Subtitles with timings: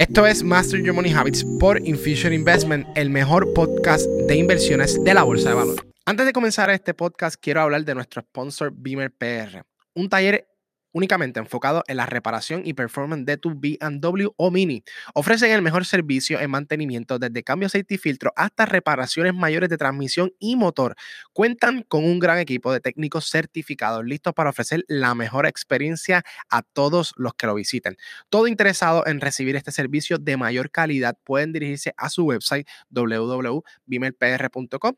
[0.00, 5.12] Esto es Master Your Money Habits por Infusion Investment, el mejor podcast de inversiones de
[5.12, 5.84] la bolsa de valores.
[6.06, 9.60] Antes de comenzar este podcast, quiero hablar de nuestro sponsor Beamer PR,
[9.94, 10.48] un taller
[10.92, 14.82] únicamente enfocado en la reparación y performance de tu BMW o Mini.
[15.14, 19.76] Ofrecen el mejor servicio en mantenimiento desde cambio aceite y filtro hasta reparaciones mayores de
[19.76, 20.94] transmisión y motor.
[21.32, 26.62] Cuentan con un gran equipo de técnicos certificados listos para ofrecer la mejor experiencia a
[26.62, 27.96] todos los que lo visiten.
[28.28, 34.94] Todo interesado en recibir este servicio de mayor calidad pueden dirigirse a su website www.bimelpr.com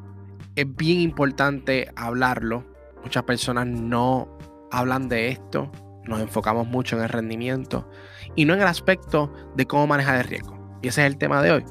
[0.57, 2.67] es bien importante hablarlo.
[3.05, 4.27] Muchas personas no
[4.73, 5.71] hablan de esto,
[6.09, 7.89] nos enfocamos mucho en el rendimiento
[8.35, 10.81] y no en el aspecto de cómo manejar el riesgo.
[10.83, 11.65] Y ese es el tema de hoy.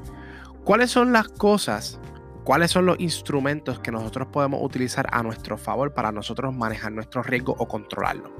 [0.64, 2.00] ¿Cuáles son las cosas
[2.44, 7.22] cuáles son los instrumentos que nosotros podemos utilizar a nuestro favor para nosotros manejar nuestro
[7.22, 8.30] riesgo o controlarlo.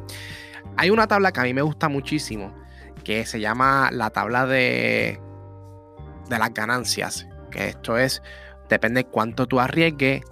[0.77, 2.55] Hay una tabla que a mí me gusta muchísimo
[3.05, 5.21] que se llama la tabla de,
[6.29, 8.23] de las ganancias, que esto es,
[8.69, 10.23] depende cuánto tú arriesgues,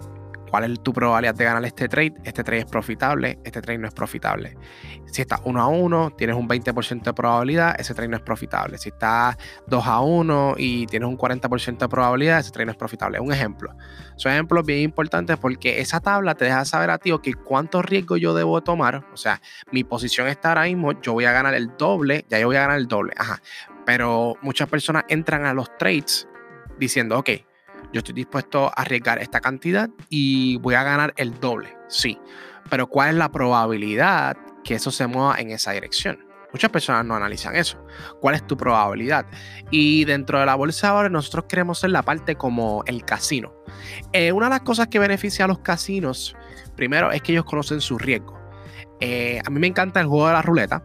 [0.51, 2.13] cuál es tu probabilidad de ganar este trade.
[2.25, 4.57] Este trade es profitable, este trade no es profitable.
[5.05, 8.77] Si está 1 a 1, tienes un 20% de probabilidad, ese trade no es profitable.
[8.77, 12.77] Si está 2 a 1 y tienes un 40% de probabilidad, ese trade no es
[12.77, 13.19] profitable.
[13.21, 13.73] Un ejemplo.
[14.17, 18.17] Son ejemplos bien importantes porque esa tabla te deja saber a ti que cuánto riesgo
[18.17, 19.05] yo debo tomar.
[19.13, 19.41] O sea,
[19.71, 22.61] mi posición está ahora mismo, yo voy a ganar el doble, ya yo voy a
[22.61, 23.13] ganar el doble.
[23.17, 23.41] Ajá.
[23.85, 26.27] Pero muchas personas entran a los trades
[26.77, 27.29] diciendo, ok,
[27.93, 32.17] yo estoy dispuesto a arriesgar esta cantidad y voy a ganar el doble, sí.
[32.69, 36.25] Pero ¿cuál es la probabilidad que eso se mueva en esa dirección?
[36.51, 37.83] Muchas personas no analizan eso.
[38.19, 39.25] ¿Cuál es tu probabilidad?
[39.69, 43.53] Y dentro de la bolsa ahora nosotros queremos ser la parte como el casino.
[44.11, 46.35] Eh, una de las cosas que beneficia a los casinos,
[46.75, 48.37] primero, es que ellos conocen su riesgo.
[48.99, 50.83] Eh, a mí me encanta el juego de la ruleta.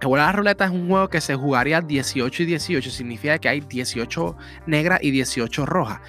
[0.00, 2.90] De la ruleta es un juego que se jugaría 18 y 18.
[2.90, 4.36] Significa que hay 18
[4.66, 6.00] negras y 18 rojas.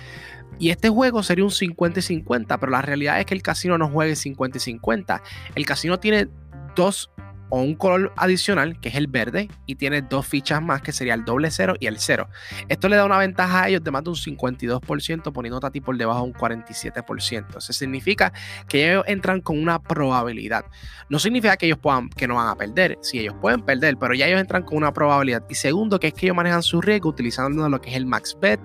[0.60, 3.78] Y este juego sería un 50 y 50, pero la realidad es que el casino
[3.78, 5.24] no juegue 50 y 50.
[5.56, 6.28] El casino tiene
[6.76, 7.10] dos
[7.50, 11.14] o un color adicional, que es el verde, y tiene dos fichas más, que sería
[11.14, 12.30] el doble cero y el cero.
[12.68, 15.82] Esto le da una ventaja a ellos de más de un 52%, poniendo a ti
[15.82, 17.58] por debajo de un 47%.
[17.58, 18.32] Eso significa
[18.68, 20.66] que ellos entran con una probabilidad.
[21.10, 22.98] No significa que ellos puedan, que no van a perder.
[23.02, 25.44] Sí, ellos pueden perder, pero ya ellos entran con una probabilidad.
[25.50, 28.38] Y segundo, que es que ellos manejan su riesgo utilizando lo que es el max
[28.40, 28.60] bet.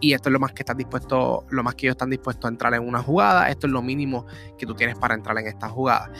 [0.00, 2.48] Y esto es lo más que están dispuestos, lo más que ellos están dispuestos a
[2.48, 3.48] entrar en una jugada.
[3.48, 4.26] Esto es lo mínimo
[4.58, 6.10] que tú tienes para entrar en esta jugada.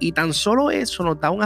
[0.00, 1.42] Y tan solo eso nos da un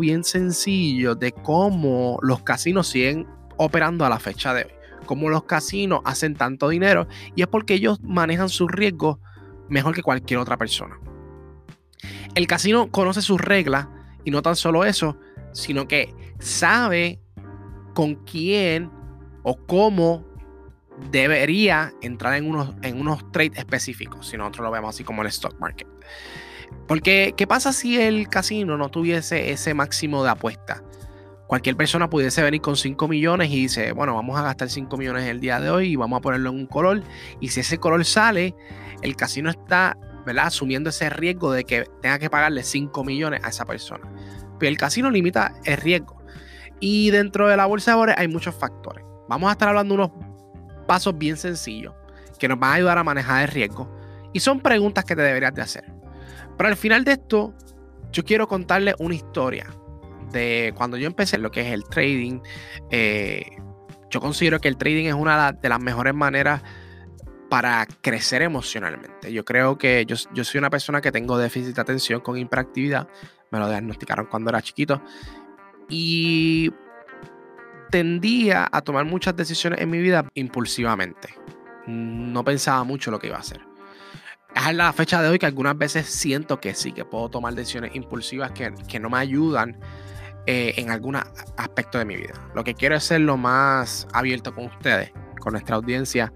[0.00, 3.26] bien sencillo de cómo los casinos siguen
[3.56, 4.70] operando a la fecha de hoy.
[5.06, 9.18] Cómo los casinos hacen tanto dinero y es porque ellos manejan sus riesgos
[9.68, 10.98] mejor que cualquier otra persona.
[12.34, 13.88] El casino conoce sus reglas
[14.24, 15.18] y no tan solo eso,
[15.52, 17.20] sino que sabe
[17.94, 18.90] con quién
[19.42, 20.26] o cómo
[21.10, 25.28] debería entrar en unos, en unos trades específicos, si nosotros lo vemos así como el
[25.28, 25.88] stock market.
[26.86, 30.82] Porque, ¿qué pasa si el casino no tuviese ese máximo de apuesta?
[31.46, 35.24] Cualquier persona pudiese venir con 5 millones y dice, bueno, vamos a gastar 5 millones
[35.24, 37.02] el día de hoy y vamos a ponerlo en un color.
[37.40, 38.54] Y si ese color sale,
[39.02, 39.96] el casino está
[40.26, 40.46] ¿verdad?
[40.46, 44.06] asumiendo ese riesgo de que tenga que pagarle 5 millones a esa persona.
[44.58, 46.22] Pero el casino limita el riesgo.
[46.80, 49.04] Y dentro de la bolsa de valores hay muchos factores.
[49.28, 50.12] Vamos a estar hablando de unos
[50.86, 51.94] pasos bien sencillos
[52.38, 53.90] que nos van a ayudar a manejar el riesgo.
[54.32, 55.97] Y son preguntas que te deberías de hacer.
[56.58, 57.54] Pero al final de esto,
[58.12, 59.66] yo quiero contarle una historia
[60.32, 62.40] de cuando yo empecé lo que es el trading.
[62.90, 63.46] Eh,
[64.10, 66.62] yo considero que el trading es una de las mejores maneras
[67.48, 69.32] para crecer emocionalmente.
[69.32, 73.08] Yo creo que yo, yo soy una persona que tengo déficit de atención con hiperactividad.
[73.50, 75.00] Me lo diagnosticaron cuando era chiquito.
[75.88, 76.70] Y
[77.90, 81.34] tendía a tomar muchas decisiones en mi vida impulsivamente.
[81.86, 83.67] No pensaba mucho lo que iba a hacer.
[84.54, 87.94] Es la fecha de hoy que algunas veces siento que sí, que puedo tomar decisiones
[87.94, 89.78] impulsivas que, que no me ayudan
[90.50, 92.32] eh, en algún aspecto de mi vida.
[92.54, 96.32] Lo que quiero es ser lo más abierto con ustedes, con nuestra audiencia,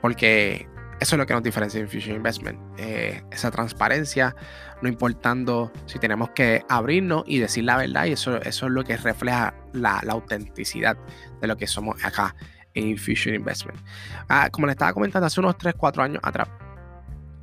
[0.00, 0.68] porque
[1.00, 2.60] eso es lo que nos diferencia en Fusion Investment.
[2.78, 4.36] Eh, esa transparencia,
[4.80, 8.84] no importando si tenemos que abrirnos y decir la verdad, y eso, eso es lo
[8.84, 10.96] que refleja la, autenticidad
[11.40, 12.36] de lo que somos acá
[12.74, 13.80] en Infusion Investment.
[14.28, 16.48] Ah, como les estaba comentando hace unos 3, 4 años atrás,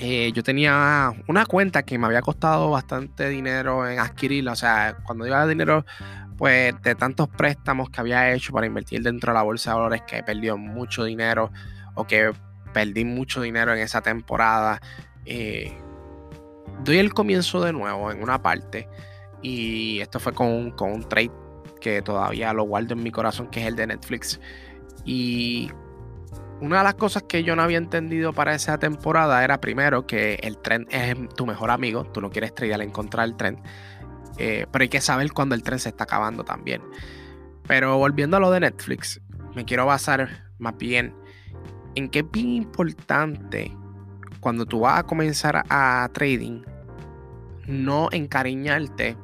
[0.01, 4.53] eh, yo tenía una cuenta que me había costado bastante dinero en adquirirla.
[4.53, 5.85] O sea, cuando iba dinero,
[6.37, 10.01] pues de tantos préstamos que había hecho para invertir dentro de la bolsa de valores,
[10.07, 11.51] que he perdido mucho dinero
[11.95, 12.31] o que
[12.73, 14.79] perdí mucho dinero en esa temporada.
[15.25, 15.77] Eh,
[16.85, 18.87] doy el comienzo de nuevo en una parte.
[19.41, 21.31] Y esto fue con, con un trade
[21.81, 24.39] que todavía lo guardo en mi corazón, que es el de Netflix.
[25.03, 25.69] Y
[26.61, 30.35] una de las cosas que yo no había entendido para esa temporada era primero que
[30.43, 33.61] el tren es tu mejor amigo, tú no quieres estrellar en contra del tren,
[34.37, 36.81] eh, pero hay que saber cuando el tren se está acabando también.
[37.67, 39.21] Pero volviendo a lo de Netflix,
[39.55, 41.13] me quiero basar más bien
[41.95, 43.75] en que es bien importante
[44.39, 46.61] cuando tú vas a comenzar a trading,
[47.67, 49.17] no encariñarte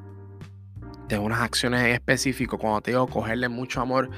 [1.07, 4.09] de unas acciones en específico, cuando te digo cogerle mucho amor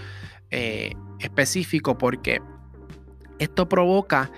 [0.49, 2.41] eh, específico, porque
[3.39, 4.31] esto provoca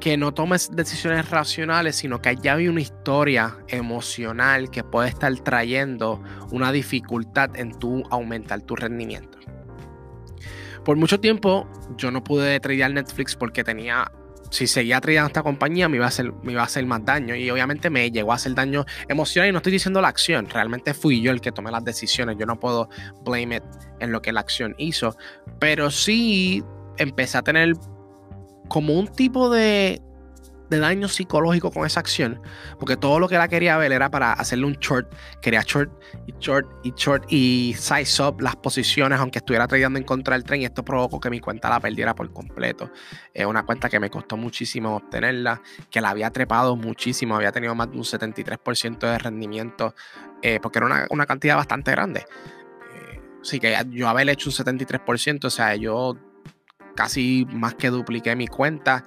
[0.00, 5.34] que no tomes decisiones racionales, sino que ya hay una historia emocional que puede estar
[5.40, 9.38] trayendo una dificultad en tu aumentar tu rendimiento.
[10.84, 14.12] Por mucho tiempo yo no pude tradear Netflix porque tenía,
[14.50, 17.34] si seguía tradeando esta compañía me iba, a hacer, me iba a hacer más daño
[17.34, 20.94] y obviamente me llegó a hacer daño emocional y no estoy diciendo la acción, realmente
[20.94, 22.88] fui yo el que tomé las decisiones, yo no puedo
[23.24, 23.64] blame it
[23.98, 25.16] en lo que la acción hizo,
[25.58, 26.62] pero sí
[26.98, 27.74] empecé a tener
[28.68, 30.00] como un tipo de,
[30.68, 32.40] daño psicológico con esa acción,
[32.78, 35.90] porque todo lo que la quería ver era para hacerle un short, quería short
[36.26, 40.44] y short y short y size up las posiciones, aunque estuviera trayendo en contra del
[40.44, 42.90] tren, y esto provocó que mi cuenta la perdiera por completo.
[43.32, 47.74] Es una cuenta que me costó muchísimo obtenerla, que la había trepado muchísimo, había tenido
[47.74, 49.94] más de un 73% de rendimiento,
[50.42, 52.20] eh, porque era una, cantidad bastante grande.
[52.20, 56.16] Eh, así que yo haber hecho un 73%, o sea, yo
[56.96, 59.04] casi más que dupliqué mi cuenta.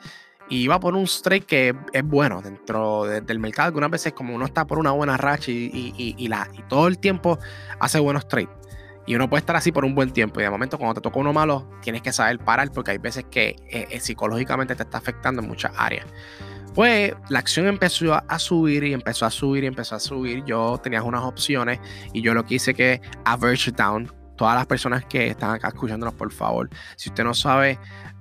[0.48, 3.68] Y iba por un strike que es bueno dentro del mercado.
[3.68, 7.38] Algunas veces, como uno está por una buena racha y, la, y todo el tiempo
[7.80, 8.50] hace buenos trades.
[9.06, 10.40] Y uno puede estar así por un buen tiempo.
[10.40, 13.26] Y de momento, cuando te toca uno malo, tienes que saber parar porque hay veces
[13.30, 16.06] que eh, eh, psicológicamente te está afectando en muchas áreas.
[16.74, 20.44] Pues la acción empezó a subir y empezó a subir y empezó a subir.
[20.46, 21.80] Yo tenía unas opciones
[22.14, 26.14] y yo lo que hice que average down todas las personas que están acá escuchándonos,
[26.14, 27.78] por favor, si usted no sabe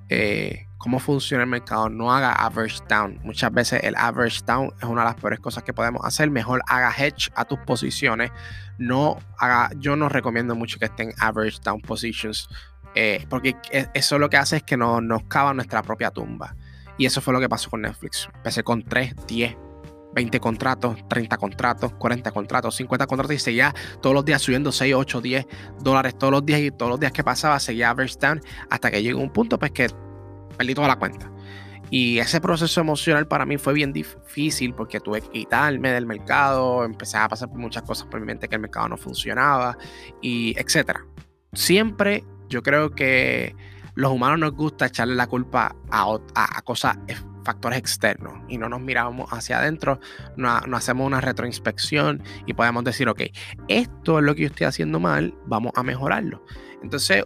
[0.09, 3.21] eh, cómo funciona el mercado, no haga average down.
[3.23, 6.29] Muchas veces el average down es una de las peores cosas que podemos hacer.
[6.29, 8.33] Mejor haga hedge a tus posiciones.
[8.79, 12.49] No haga, yo no recomiendo mucho que estén average down positions.
[12.97, 16.57] Eh, porque e, eso lo que hace es que nos, nos cava nuestra propia tumba.
[16.97, 18.29] Y eso fue lo que pasó con Netflix.
[18.35, 19.57] Empecé con 3, 10,
[20.15, 24.95] 20 contratos, 30 contratos, 40 contratos, 50 contratos y seguía todos los días subiendo 6,
[24.95, 25.47] 8, 10
[25.81, 29.21] dólares todos los días y todos los días que pasaba seguía down hasta que llegó
[29.21, 29.89] un punto pues que
[30.57, 31.31] perdí toda la cuenta.
[31.91, 36.85] Y ese proceso emocional para mí fue bien difícil porque tuve que quitarme del mercado,
[36.85, 39.79] empecé a pasar por muchas cosas por mi mente que el mercado no funcionaba
[40.21, 41.07] y etcétera.
[41.55, 43.57] Siempre yo creo que
[43.95, 46.99] los humanos nos gusta echarle la culpa a, a, a cosas
[47.49, 50.01] factores externos y no nos miramos hacia adentro,
[50.37, 53.23] no, hacemos una retroinspección y podemos decir, ok,
[53.69, 56.45] esto es lo que yo estoy haciendo mal, vamos a mejorarlo.
[56.83, 57.25] Entonces,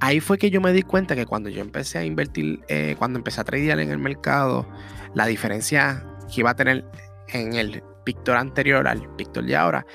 [0.00, 3.18] ahí fue que yo me di cuenta que cuando yo empecé a invertir, eh, cuando
[3.18, 4.68] empecé a tradear en el mercado,
[5.14, 6.84] la diferencia que iba a tener
[7.28, 9.86] en el pictor anterior al pictor de ahora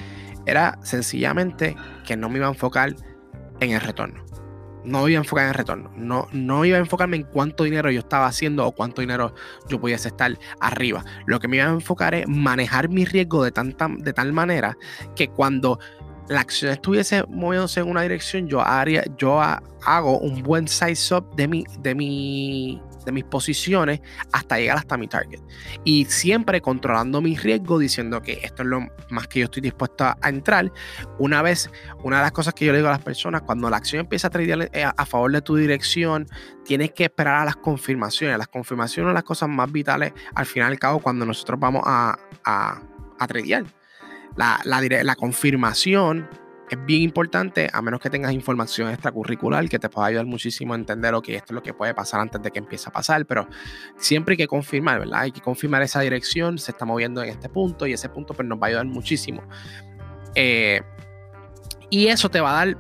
[0.48, 2.95] era sencillamente que no me iba a enfocar
[3.59, 4.28] en el retorno
[4.83, 5.91] no iba a enfocar en retorno.
[5.95, 9.33] No, no iba a enfocarme en cuánto dinero yo estaba haciendo o cuánto dinero
[9.67, 11.03] yo pudiese estar arriba.
[11.25, 14.77] Lo que me iba a enfocar es manejar mi riesgo de, tanta, de tal manera
[15.15, 15.79] que cuando
[16.29, 21.36] la acción estuviese moviéndose en una dirección, yo, haría, yo hago un buen size up
[21.36, 24.01] de mi, de mi de mis posiciones
[24.32, 25.41] hasta llegar hasta mi target.
[25.84, 30.06] Y siempre controlando mi riesgo, diciendo que esto es lo más que yo estoy dispuesto
[30.06, 30.72] a, entrar.
[31.18, 31.70] Una vez,
[32.03, 34.27] una de las cosas que yo le digo a las personas, cuando la acción empieza
[34.27, 36.27] a tradear eh, a, favor de tu dirección,
[36.65, 38.38] tienes que esperar a las confirmaciones.
[38.38, 41.84] Las confirmaciones son las cosas más vitales al final y al cabo cuando nosotros vamos
[41.86, 42.82] a, a,
[43.18, 43.65] a tradear.
[44.36, 46.29] La, la, la confirmación
[46.69, 50.77] es bien importante, a menos que tengas información extracurricular que te pueda ayudar muchísimo a
[50.77, 53.47] entender, que esto es lo que puede pasar antes de que empiece a pasar, pero
[53.97, 55.21] siempre hay que confirmar, ¿verdad?
[55.21, 58.47] Hay que confirmar esa dirección, se está moviendo en este punto y ese punto pues,
[58.47, 59.41] nos va a ayudar muchísimo.
[60.35, 60.81] Eh,
[61.89, 62.77] y eso te va a dar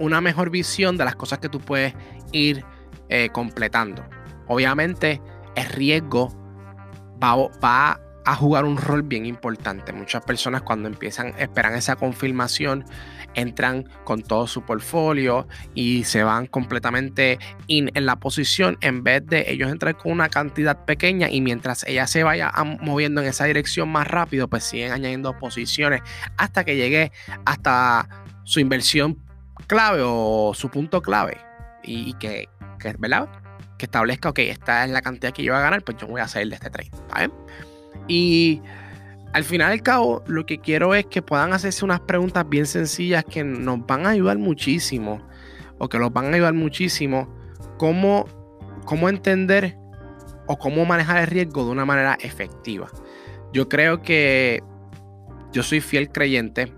[0.00, 1.94] una mejor visión de las cosas que tú puedes
[2.32, 2.64] ir
[3.08, 4.04] eh, completando.
[4.48, 5.20] Obviamente,
[5.54, 6.32] el riesgo
[7.22, 9.92] va, va a jugar un rol bien importante.
[9.92, 12.84] Muchas personas cuando empiezan, esperan esa confirmación,
[13.34, 19.26] entran con todo su portfolio y se van completamente in, en la posición en vez
[19.26, 23.44] de ellos entrar con una cantidad pequeña y mientras ella se vaya moviendo en esa
[23.44, 26.02] dirección más rápido, pues siguen añadiendo posiciones
[26.36, 27.12] hasta que llegue
[27.44, 28.08] hasta
[28.44, 29.18] su inversión
[29.66, 31.38] clave o su punto clave
[31.82, 32.48] y, que,
[32.78, 33.28] que, ¿verdad?
[33.78, 36.20] que establezca, ok, esta es la cantidad que yo voy a ganar, pues yo voy
[36.20, 36.90] a salir de este trade.
[37.08, 37.30] ¿vale?
[38.10, 38.60] Y
[39.32, 43.24] al final del cabo, lo que quiero es que puedan hacerse unas preguntas bien sencillas
[43.24, 45.22] que nos van a ayudar muchísimo,
[45.78, 47.32] o que los van a ayudar muchísimo,
[47.78, 48.26] cómo,
[48.84, 49.76] cómo entender
[50.48, 52.88] o cómo manejar el riesgo de una manera efectiva.
[53.52, 54.60] Yo creo que
[55.52, 56.72] yo soy fiel creyente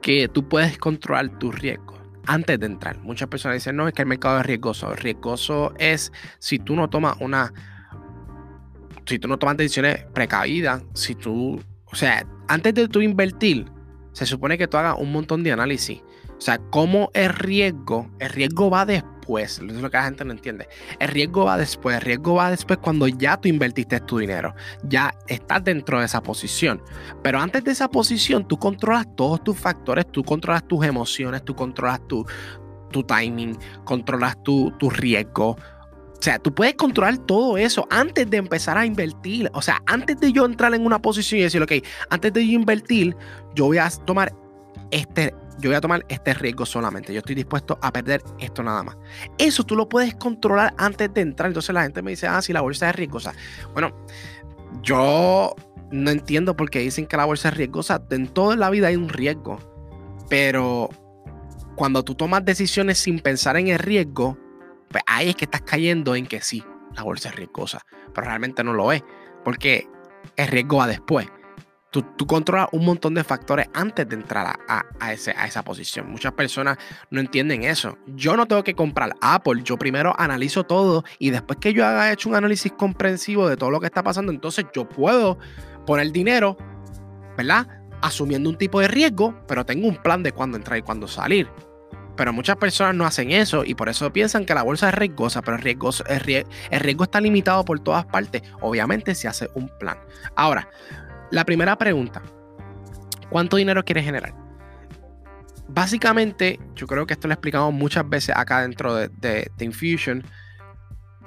[0.00, 2.98] que tú puedes controlar tu riesgo antes de entrar.
[3.00, 4.94] Muchas personas dicen, no, es que el mercado es riesgoso.
[4.94, 7.52] riesgoso es si tú no tomas una
[9.08, 13.66] si tú no tomas decisiones precavidas, si tú, o sea, antes de tú invertir,
[14.12, 16.02] se supone que tú hagas un montón de análisis.
[16.36, 20.24] O sea, cómo el riesgo, el riesgo va después, eso es lo que la gente
[20.24, 20.68] no entiende.
[21.00, 25.12] El riesgo va después, el riesgo va después cuando ya tú invertiste tu dinero, ya
[25.26, 26.80] estás dentro de esa posición.
[27.22, 31.56] Pero antes de esa posición, tú controlas todos tus factores, tú controlas tus emociones, tú
[31.56, 32.24] controlas tu,
[32.92, 35.56] tu timing, controlas tu, tu riesgo,
[36.18, 39.48] o sea, tú puedes controlar todo eso antes de empezar a invertir.
[39.54, 41.72] O sea, antes de yo entrar en una posición y decir, ok,
[42.10, 43.16] antes de yo invertir,
[43.54, 44.34] yo voy a tomar
[44.90, 47.12] este, yo voy a tomar este riesgo solamente.
[47.12, 48.96] Yo estoy dispuesto a perder esto nada más.
[49.38, 51.48] Eso tú lo puedes controlar antes de entrar.
[51.48, 53.32] Entonces la gente me dice, ah, si la bolsa es riesgosa.
[53.72, 53.94] Bueno,
[54.82, 55.54] yo
[55.92, 58.02] no entiendo por qué dicen que la bolsa es riesgosa.
[58.10, 59.58] En toda la vida hay un riesgo.
[60.28, 60.90] Pero
[61.76, 64.36] cuando tú tomas decisiones sin pensar en el riesgo,
[64.88, 66.64] pues ahí es que estás cayendo en que sí,
[66.94, 69.02] la bolsa es riesgosa, pero realmente no lo es,
[69.44, 69.88] porque
[70.36, 71.28] el riesgo va después.
[71.90, 76.10] Tú, controlas un montón de factores antes de entrar a, ese, a, esa posición.
[76.10, 76.76] Muchas personas
[77.10, 77.96] no entienden eso.
[78.08, 79.62] Yo no tengo que comprar Apple.
[79.64, 83.70] Yo primero analizo todo y después que yo haya hecho un análisis comprensivo de todo
[83.70, 85.38] lo que está pasando, entonces yo puedo
[85.86, 86.58] poner dinero,
[87.38, 87.66] ¿verdad?
[88.02, 91.48] Asumiendo un tipo de riesgo, pero tengo un plan de cuándo entrar y cuándo salir.
[92.18, 95.40] Pero muchas personas no hacen eso y por eso piensan que la bolsa es riesgosa,
[95.40, 98.42] pero el riesgo, el riesgo está limitado por todas partes.
[98.60, 99.96] Obviamente se hace un plan.
[100.34, 100.68] Ahora,
[101.30, 102.20] la primera pregunta,
[103.30, 104.34] ¿cuánto dinero quieres generar?
[105.68, 110.24] Básicamente, yo creo que esto lo explicamos muchas veces acá dentro de, Infusion.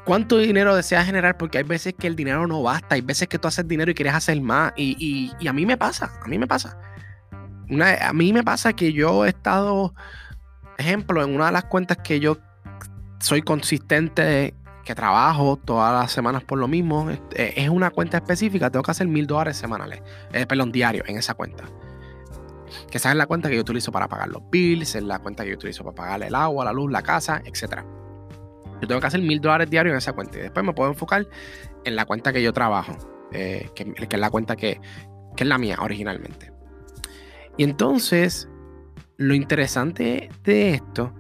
[0.03, 1.37] ¿Cuánto dinero deseas generar?
[1.37, 3.93] Porque hay veces que el dinero no basta, hay veces que tú haces dinero y
[3.93, 4.73] quieres hacer más.
[4.75, 6.77] Y, a mí me pasa, a mí me pasa.
[8.01, 9.93] a mí me pasa que yo he estado
[10.81, 12.37] ejemplo, en una de las cuentas que yo
[13.19, 18.83] soy consistente, que trabajo todas las semanas por lo mismo, es una cuenta específica, tengo
[18.83, 20.01] que hacer mil dólares semanales,
[20.33, 21.65] eh, perdón, diarios en esa cuenta.
[22.89, 25.43] Que esa es la cuenta que yo utilizo para pagar los bills, es la cuenta
[25.43, 27.83] que yo utilizo para pagar el agua, la luz, la casa, etc.
[28.81, 31.27] Yo tengo que hacer mil dólares diarios en esa cuenta y después me puedo enfocar
[31.83, 32.97] en la cuenta que yo trabajo,
[33.31, 34.79] eh, que, que, es la cuenta que,
[35.35, 36.51] que es la mía originalmente.
[37.57, 38.47] Y entonces,
[39.21, 41.13] lo interesante de esto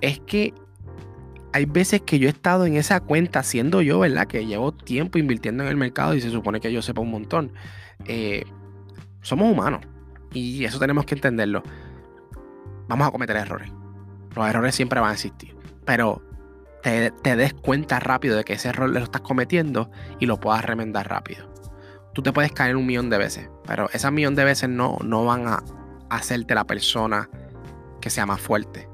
[0.00, 0.52] es que
[1.52, 4.26] hay veces que yo he estado en esa cuenta, siendo yo, ¿verdad?
[4.26, 7.52] Que llevo tiempo invirtiendo en el mercado y se supone que yo sepa un montón.
[8.06, 8.44] Eh,
[9.20, 9.82] somos humanos
[10.32, 11.62] y eso tenemos que entenderlo.
[12.88, 13.70] Vamos a cometer errores.
[14.34, 15.54] Los errores siempre van a existir.
[15.84, 16.22] Pero
[16.82, 21.08] te, des cuenta rápido de que ese error lo estás cometiendo y lo puedas remendar
[21.08, 21.52] rápido.
[22.14, 25.24] Tú te puedes caer un millón de veces, pero esas millón de veces no, no
[25.24, 25.62] van a
[26.16, 27.28] hacerte la persona
[28.00, 28.88] que sea más fuerte.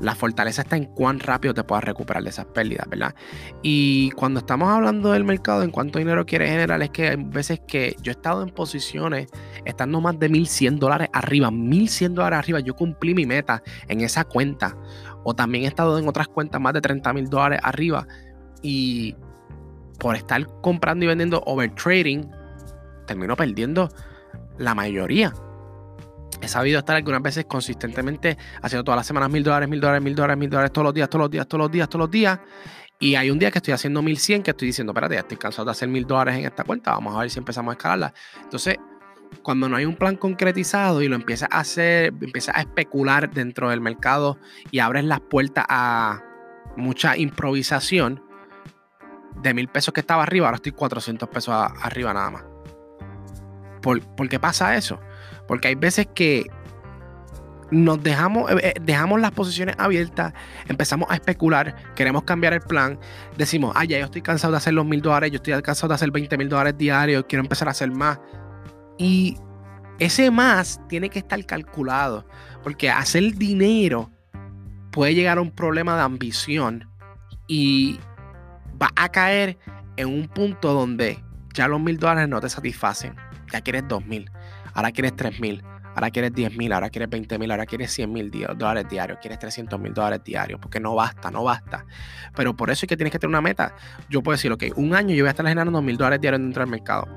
[0.00, 3.14] La fortaleza está en cuán rápido te puedas recuperar de esas pérdidas, ¿verdad?
[3.62, 7.60] Y cuando estamos hablando del mercado, en cuánto dinero quieres generar, es que hay veces
[7.66, 9.28] que yo he estado en posiciones
[9.64, 14.24] estando más de 1100 dólares arriba, 1100 dólares arriba, yo cumplí mi meta en esa
[14.24, 14.76] cuenta.
[15.24, 18.06] O también he estado en otras cuentas más de 30 mil dólares arriba,
[18.62, 19.16] y
[19.98, 22.30] por estar comprando y vendiendo overtrading,
[23.06, 23.88] termino perdiendo
[24.58, 25.32] la mayoría.
[26.40, 30.14] He sabido estar algunas veces consistentemente haciendo todas las semanas mil dólares, mil dólares, mil
[30.14, 32.40] dólares, mil dólares, todos los días, todos los días, todos los días, todos los días.
[32.98, 35.66] Y hay un día que estoy haciendo 1100 que estoy diciendo, espérate, ya estoy cansado
[35.66, 38.14] de hacer mil dólares en esta cuenta, vamos a ver si empezamos a escalarla.
[38.42, 38.76] Entonces,
[39.42, 43.70] cuando no hay un plan concretizado y lo empiezas a hacer, empiezas a especular dentro
[43.70, 44.38] del mercado
[44.70, 46.22] y abres las puertas a
[46.76, 48.22] mucha improvisación,
[49.42, 52.44] de mil pesos que estaba arriba, ahora estoy 400 pesos arriba nada más.
[53.82, 54.98] ¿Por, qué pasa eso?
[55.46, 56.46] Porque hay veces que
[57.70, 60.32] nos dejamos, eh, eh, dejamos las posiciones abiertas,
[60.68, 62.98] empezamos a especular, queremos cambiar el plan,
[63.36, 65.94] decimos, ah, ya yo estoy cansado de hacer los mil dólares, yo estoy cansado de
[65.96, 68.20] hacer 20 mil dólares diarios, quiero empezar a hacer más.
[68.98, 69.36] Y
[69.98, 72.26] ese más tiene que estar calculado,
[72.62, 74.10] porque hacer dinero
[74.92, 76.88] puede llegar a un problema de ambición
[77.46, 77.98] y
[78.80, 79.58] va a caer
[79.96, 81.22] en un punto donde
[81.54, 83.14] ya los mil dólares no te satisfacen,
[83.52, 84.30] ya quieres dos mil,
[84.76, 85.64] ahora quieres tres mil,
[85.94, 89.38] ahora quieres diez mil, ahora quieres veinte mil, ahora quieres cien mil dólares diarios, quieres
[89.38, 91.86] trescientos mil dólares diarios, porque no basta, no basta.
[92.36, 93.74] Pero por eso es que tienes que tener una meta.
[94.10, 96.62] Yo puedo decir, ok, un año yo voy a estar generando mil dólares diarios dentro
[96.62, 97.08] del mercado.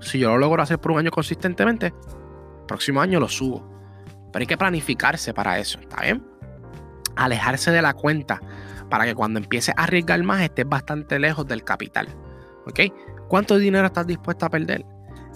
[0.00, 1.94] Si yo lo logro hacer por un año consistentemente,
[2.68, 3.66] próximo año lo subo.
[4.30, 6.22] Pero hay que planificarse para eso, ¿está bien?
[7.16, 8.40] Alejarse de la cuenta
[8.90, 12.08] para que cuando empieces a arriesgar más estés bastante lejos del capital.
[12.66, 12.80] ¿Ok?
[13.28, 14.84] ¿Cuánto dinero estás dispuesto a perder?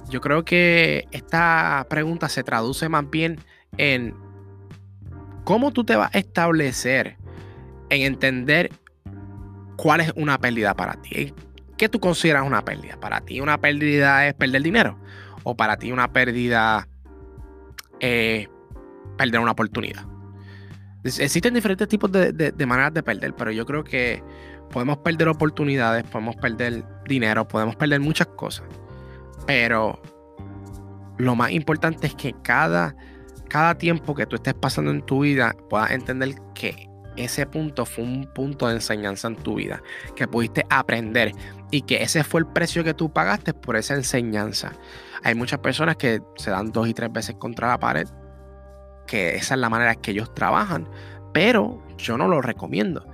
[0.08, 3.38] Yo creo que esta pregunta se traduce más bien
[3.76, 4.14] en
[5.44, 7.16] cómo tú te vas a establecer
[7.90, 8.70] en entender
[9.76, 11.34] cuál es una pérdida para ti.
[11.76, 12.98] ¿Qué tú consideras una pérdida?
[12.98, 14.98] ¿Para ti una pérdida es perder dinero?
[15.44, 16.88] ¿O para ti una pérdida
[18.00, 18.48] es
[19.16, 20.04] perder una oportunidad?
[21.04, 24.22] Existen diferentes tipos de, maneras de perder, pero yo creo que
[24.70, 28.66] podemos perder oportunidades, podemos perder dinero, podemos perder muchas cosas.
[29.46, 30.00] Pero
[31.16, 32.94] lo más importante es que cada,
[33.48, 38.04] cada tiempo que tú estés pasando en tu vida puedas entender que ese punto fue
[38.04, 39.82] un punto de enseñanza en tu vida,
[40.14, 41.32] que pudiste aprender
[41.70, 44.72] y que ese fue el precio que tú pagaste por esa enseñanza.
[45.24, 48.06] Hay muchas personas que se dan dos y tres veces contra la pared
[49.08, 50.88] que esa es la manera que ellos trabajan,
[51.32, 53.04] pero yo no lo recomiendo.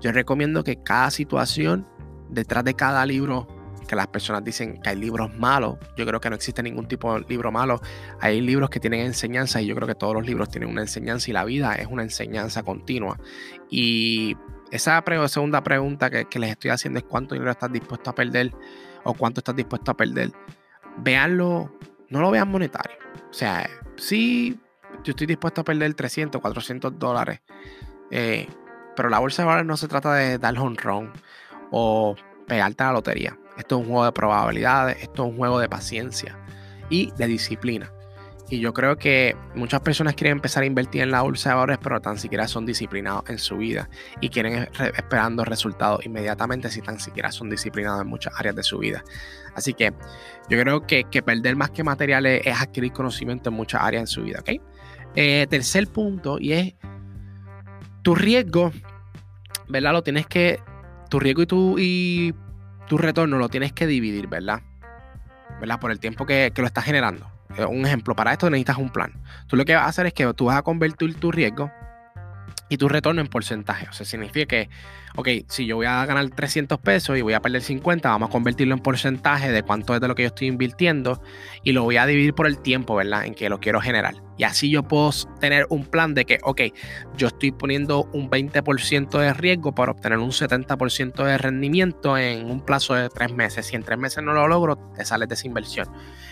[0.00, 1.86] Yo recomiendo que cada situación,
[2.28, 3.46] detrás de cada libro,
[3.92, 7.12] que las personas dicen que hay libros malos, yo creo que no existe ningún tipo
[7.12, 7.78] de libro malo.
[8.22, 11.28] Hay libros que tienen enseñanza y yo creo que todos los libros tienen una enseñanza
[11.28, 13.18] y la vida es una enseñanza continua.
[13.68, 14.34] Y
[14.70, 18.50] esa segunda pregunta que, les estoy haciendo es cuánto dinero estás dispuesto a perder
[19.04, 20.32] o cuánto estás dispuesto a perder.
[20.96, 21.76] Veanlo,
[22.08, 22.96] no lo vean monetario.
[23.28, 24.58] O sea, sí
[25.04, 27.42] yo estoy dispuesto a perder 300, 400 dólares.
[28.10, 28.48] Eh,
[28.96, 31.12] pero la bolsa de valores no se trata de dar home run
[31.70, 33.36] o pegarte a la lotería.
[33.56, 36.38] Esto es un juego de probabilidades, esto es un juego de paciencia
[36.90, 37.92] y de disciplina.
[38.52, 41.78] Y yo creo que muchas personas quieren empezar a invertir en la bolsa de valores,
[41.82, 43.88] pero tan siquiera son disciplinados en su vida
[44.20, 48.78] y quieren esperando resultados inmediatamente si tan siquiera son disciplinados en muchas áreas de su
[48.78, 49.02] vida.
[49.54, 49.94] Así que
[50.50, 54.22] yo creo que, perder más que materiales es adquirir conocimiento en muchas áreas en su
[54.22, 54.50] vida, ¿ok?
[55.14, 56.74] Eh, tercer punto, y es
[58.02, 58.70] tu riesgo,
[59.68, 59.92] ¿verdad?
[59.92, 60.60] Lo tienes que,
[61.08, 61.78] tu riesgo y tu,
[62.88, 64.60] tu retorno lo tienes que dividir, ¿verdad?
[65.60, 65.80] ¿Verdad?
[65.80, 67.30] Por el tiempo que, que lo estás generando.
[67.68, 69.12] Un ejemplo, para esto necesitas un plan.
[69.46, 71.70] Tú lo que vas a hacer es que tú vas a convertir tu riesgo
[72.72, 73.86] y tu retorno en porcentaje.
[73.88, 74.70] O sea, significa que,
[75.16, 78.32] ok, si yo voy a ganar 300 pesos y voy a perder 50, vamos a
[78.32, 81.22] convertirlo en porcentaje de cuánto es de lo que yo estoy invirtiendo
[81.62, 83.26] y lo voy a dividir por el tiempo, ¿verdad?
[83.26, 84.14] En que lo quiero generar.
[84.38, 86.62] Y así yo puedo tener un plan de que, ok,
[87.18, 92.64] yo estoy poniendo un 20% de riesgo para obtener un 70% de rendimiento en un
[92.64, 93.66] plazo de tres meses.
[93.66, 95.88] Si en tres meses no lo logro, te sales de esa inversión.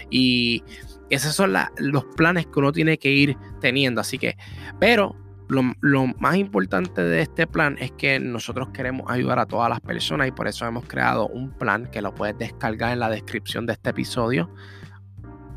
[0.09, 0.65] Y
[1.11, 4.01] esos son los planes que uno tiene que ir teniendo.
[4.01, 4.37] Así que,
[4.79, 5.15] pero
[5.51, 10.29] lo, más importante de este plan es que nosotros queremos ayudar a todas las personas
[10.29, 13.73] y por eso hemos creado un plan que lo puedes descargar en la descripción de
[13.73, 14.49] este episodio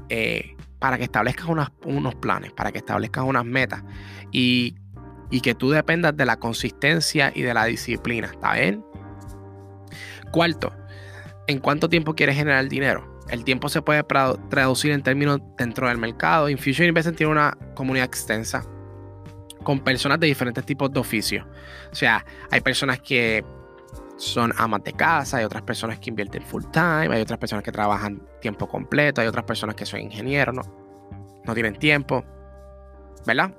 [0.10, 1.47] eh, para que establezcas
[1.86, 3.84] unos planes, para que establezcas unas metas
[4.32, 4.75] y,
[5.29, 8.84] y que tú dependas de la consistencia y de la disciplina, ¿está bien?
[10.32, 10.73] Cuarto,
[11.47, 13.21] ¿en cuánto tiempo quieres generar dinero?
[13.29, 14.03] El tiempo se puede
[14.49, 16.49] traducir en términos dentro del mercado.
[16.49, 18.65] Infusion Investment tiene una comunidad extensa
[19.63, 21.45] con personas de diferentes tipos de oficios.
[21.91, 23.43] O sea, hay personas que
[24.17, 27.71] son amas de casa, hay otras personas que invierten full time, hay otras personas que
[27.71, 30.62] trabajan tiempo completo, hay otras personas que son ingenieros, no,
[31.45, 32.23] no tienen tiempo,
[33.26, 33.54] ¿verdad?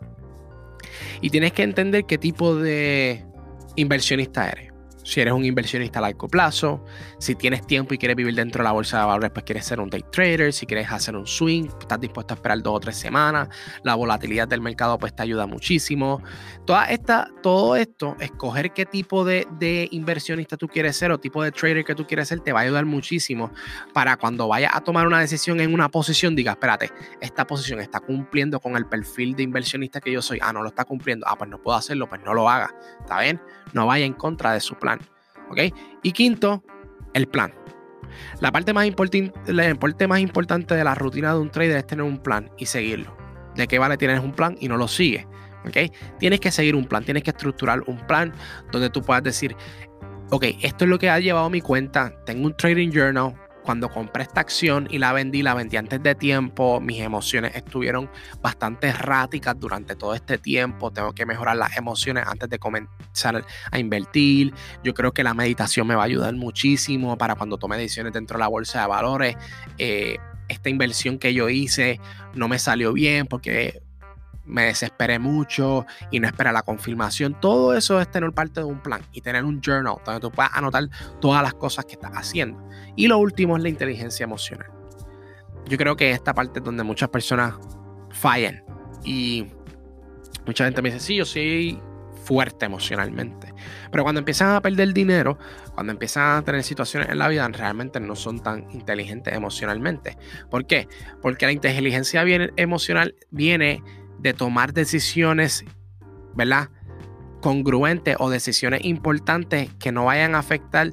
[1.20, 3.24] Y tienes que entender qué tipo de
[3.76, 4.73] inversionista eres.
[5.04, 6.84] Si eres un inversionista a largo plazo,
[7.18, 9.78] si tienes tiempo y quieres vivir dentro de la bolsa de valores, pues quieres ser
[9.78, 12.96] un day trader, si quieres hacer un swing, estás dispuesto a esperar dos o tres
[12.96, 13.48] semanas,
[13.84, 16.22] la volatilidad del mercado pues te ayuda muchísimo.
[16.66, 21.42] Toda esta, todo esto, escoger qué tipo de, de inversionista tú quieres ser o tipo
[21.42, 23.52] de trader que tú quieres ser, te va a ayudar muchísimo
[23.92, 26.90] para cuando vayas a tomar una decisión en una posición, diga, espérate,
[27.20, 30.38] esta posición está cumpliendo con el perfil de inversionista que yo soy.
[30.42, 31.26] Ah, no lo está cumpliendo.
[31.28, 32.74] Ah, pues no puedo hacerlo, pues no lo haga.
[33.00, 33.40] ¿Está bien?
[33.74, 35.00] No vaya en contra de su plan.
[35.50, 35.60] ¿Ok?
[36.02, 36.64] Y quinto,
[37.12, 37.52] el plan.
[38.40, 38.86] La parte, más
[39.46, 42.66] la parte más importante de la rutina de un trader es tener un plan y
[42.66, 43.16] seguirlo.
[43.54, 45.26] ¿De qué vale tienes un plan y no lo sigues?
[45.66, 45.92] ¿Ok?
[46.18, 48.32] Tienes que seguir un plan, tienes que estructurar un plan
[48.70, 49.56] donde tú puedas decir,
[50.30, 53.34] ok, esto es lo que ha llevado mi cuenta, tengo un trading journal,
[53.64, 58.10] cuando compré esta acción y la vendí, la vendí antes de tiempo, mis emociones estuvieron
[58.42, 63.78] bastante erráticas durante todo este tiempo, tengo que mejorar las emociones antes de comenzar a
[63.78, 64.52] invertir,
[64.84, 68.36] yo creo que la meditación me va a ayudar muchísimo para cuando tome decisiones dentro
[68.36, 69.36] de la bolsa de valores.
[69.78, 72.00] Eh, esta inversión que yo hice
[72.34, 73.82] no me salió bien porque
[74.44, 77.38] me desesperé mucho y no esperé la confirmación.
[77.40, 80.52] Todo eso es tener parte de un plan y tener un journal donde tú puedas
[80.54, 80.88] anotar
[81.20, 82.62] todas las cosas que estás haciendo.
[82.96, 84.68] Y lo último es la inteligencia emocional.
[85.66, 87.54] Yo creo que esta parte es donde muchas personas
[88.10, 88.62] fallan
[89.02, 89.46] y
[90.46, 91.80] mucha gente me dice, sí, yo soy
[92.24, 93.52] fuerte emocionalmente.
[93.90, 95.38] Pero cuando empiezan a perder dinero,
[95.74, 100.16] cuando empiezan a tener situaciones en la vida, realmente no son tan inteligentes emocionalmente.
[100.50, 100.88] ¿Por qué?
[101.22, 102.24] Porque la inteligencia
[102.56, 103.82] emocional viene
[104.18, 105.64] de tomar decisiones,
[106.34, 106.70] ¿verdad?
[107.40, 110.92] Congruentes o decisiones importantes que no vayan a afectar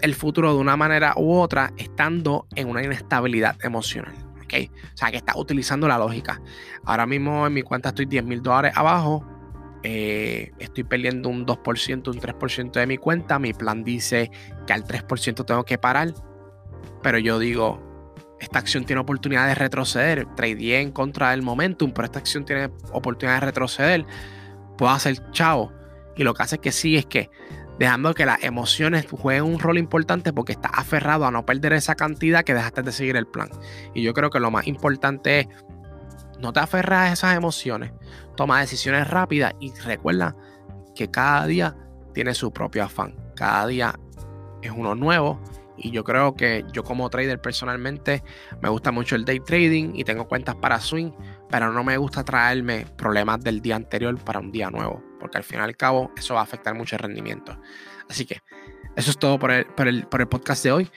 [0.00, 4.14] el futuro de una manera u otra, estando en una inestabilidad emocional.
[4.42, 4.70] ¿ok?
[4.92, 6.40] O sea, que está utilizando la lógica.
[6.84, 9.24] Ahora mismo en mi cuenta estoy 10 mil dólares abajo.
[9.82, 13.38] Eh, estoy perdiendo un 2%, un 3% de mi cuenta.
[13.38, 14.30] Mi plan dice
[14.66, 16.12] que al 3% tengo que parar.
[17.02, 17.93] Pero yo digo,
[18.44, 20.26] esta acción tiene oportunidad de retroceder.
[20.36, 24.06] Tradeé en contra del momentum, pero esta acción tiene oportunidad de retroceder.
[24.78, 25.72] Puedo hacer chao.
[26.16, 27.30] Y lo que hace que sí es que
[27.78, 31.94] dejando que las emociones jueguen un rol importante porque estás aferrado a no perder esa
[31.94, 33.48] cantidad que dejaste de seguir el plan.
[33.94, 35.48] Y yo creo que lo más importante es
[36.38, 37.92] no te aferras a esas emociones,
[38.36, 40.36] toma decisiones rápidas y recuerda
[40.94, 41.76] que cada día
[42.12, 43.16] tiene su propio afán.
[43.34, 43.94] Cada día
[44.62, 45.40] es uno nuevo
[45.76, 48.22] y yo creo que yo como trader personalmente
[48.60, 51.12] me gusta mucho el day trading y tengo cuentas para swing,
[51.50, 55.44] pero no me gusta traerme problemas del día anterior para un día nuevo, porque al
[55.44, 57.58] fin y al cabo eso va a afectar mucho el rendimiento.
[58.08, 58.40] Así que
[58.96, 60.90] eso es todo por el, por el, por el podcast de hoy.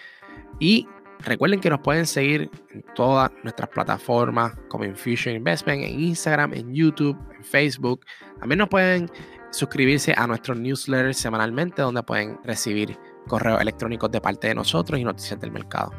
[0.59, 0.87] Y
[1.19, 6.73] recuerden que nos pueden seguir en todas nuestras plataformas como Infusion Investment, en Instagram, en
[6.73, 8.05] YouTube, en Facebook.
[8.39, 9.09] También nos pueden
[9.51, 15.03] suscribirse a nuestro newsletter semanalmente donde pueden recibir correos electrónicos de parte de nosotros y
[15.03, 15.91] noticias del mercado.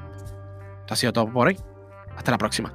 [0.80, 1.58] Esto ha sido todo por hoy.
[2.16, 2.72] Hasta la próxima.